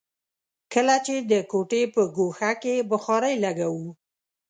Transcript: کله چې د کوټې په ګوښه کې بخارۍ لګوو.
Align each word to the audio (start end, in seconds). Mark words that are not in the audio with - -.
کله 0.73 0.95
چې 1.05 1.15
د 1.31 1.33
کوټې 1.51 1.83
په 1.93 2.01
ګوښه 2.15 2.51
کې 2.61 2.75
بخارۍ 2.89 3.35
لګوو. 3.43 3.87